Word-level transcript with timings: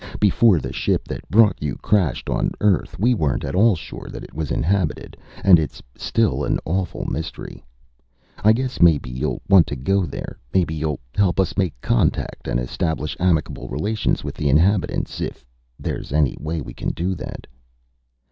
Before 0.19 0.57
the 0.57 0.73
ship 0.73 1.07
that 1.09 1.29
brought 1.29 1.61
you 1.61 1.75
crashed 1.75 2.27
on 2.27 2.53
Earth, 2.59 2.97
we 2.97 3.13
weren't 3.13 3.43
at 3.43 3.53
all 3.53 3.75
sure 3.75 4.09
that 4.11 4.23
it 4.23 4.33
was 4.33 4.49
inhabited, 4.49 5.15
and 5.43 5.59
it's 5.59 5.79
still 5.95 6.43
an 6.43 6.59
awful 6.65 7.05
mystery. 7.05 7.63
I 8.43 8.51
guess 8.51 8.81
maybe 8.81 9.11
you'll 9.11 9.43
want 9.47 9.67
to 9.67 9.75
go 9.75 10.07
there. 10.07 10.39
Maybe 10.55 10.73
you'll 10.73 11.01
help 11.13 11.39
us 11.39 11.55
make 11.55 11.79
contact 11.81 12.47
and 12.47 12.59
establish 12.59 13.15
amicable 13.19 13.69
relations 13.69 14.23
with 14.23 14.33
the 14.33 14.49
inhabitants 14.49 15.21
if 15.21 15.45
there's 15.77 16.11
any 16.11 16.35
way 16.39 16.61
we 16.61 16.73
can 16.73 16.89
do 16.89 17.13
that." 17.13 17.45